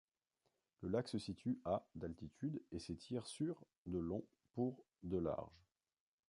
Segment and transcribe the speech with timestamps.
[0.79, 5.67] Le lac se situe à d'altitude et s'étire sur de long pour de large.